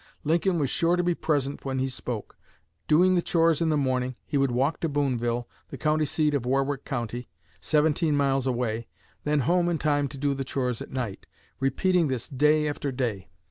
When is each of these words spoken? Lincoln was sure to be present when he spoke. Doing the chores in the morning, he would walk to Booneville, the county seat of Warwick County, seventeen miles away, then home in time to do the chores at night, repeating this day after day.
Lincoln 0.23 0.57
was 0.57 0.71
sure 0.71 0.95
to 0.95 1.03
be 1.03 1.13
present 1.13 1.63
when 1.63 1.77
he 1.77 1.87
spoke. 1.87 2.35
Doing 2.87 3.13
the 3.13 3.21
chores 3.21 3.61
in 3.61 3.69
the 3.69 3.77
morning, 3.77 4.15
he 4.25 4.35
would 4.35 4.49
walk 4.49 4.79
to 4.79 4.89
Booneville, 4.89 5.47
the 5.69 5.77
county 5.77 6.05
seat 6.05 6.33
of 6.33 6.43
Warwick 6.43 6.83
County, 6.85 7.29
seventeen 7.59 8.17
miles 8.17 8.47
away, 8.47 8.87
then 9.25 9.41
home 9.41 9.69
in 9.69 9.77
time 9.77 10.07
to 10.07 10.17
do 10.17 10.33
the 10.33 10.43
chores 10.43 10.81
at 10.81 10.89
night, 10.89 11.27
repeating 11.59 12.07
this 12.07 12.27
day 12.27 12.67
after 12.67 12.91
day. 12.91 13.29